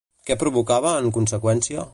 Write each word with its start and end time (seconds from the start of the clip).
Què 0.29 0.37
provocava 0.43 0.95
en 1.03 1.13
conseqüència? 1.19 1.89